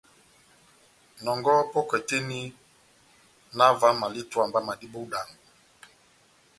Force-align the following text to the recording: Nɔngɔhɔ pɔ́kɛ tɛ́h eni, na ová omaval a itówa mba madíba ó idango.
Nɔngɔhɔ 1.23 1.63
pɔ́kɛ 1.71 1.97
tɛ́h 2.07 2.21
eni, 2.23 2.39
na 3.57 3.63
ová 3.73 3.87
omaval 3.93 4.13
a 4.17 4.19
itówa 4.21 4.45
mba 4.49 4.59
madíba 4.67 4.97
ó 5.01 5.05
idango. 5.05 5.35